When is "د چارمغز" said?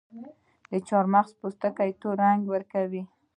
0.69-1.31